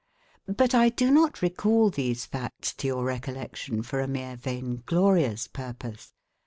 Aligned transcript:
But 0.47 0.73
I 0.73 0.89
do 0.89 1.11
not 1.11 1.43
recall 1.43 1.91
these 1.91 2.25
facts 2.25 2.73
to 2.73 2.87
your 2.87 3.03
recollection 3.03 3.83
for 3.83 3.99
a 4.01 4.07
mere 4.07 4.35
vainglorious 4.35 5.47
purpose. 5.47 6.15